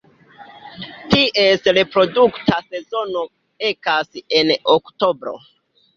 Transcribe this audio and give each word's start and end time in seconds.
Ties 1.15 1.69
reprodukta 1.79 2.57
sezono 2.71 3.25
ekas 3.69 4.19
en 4.41 4.51
oktobro. 4.79 5.37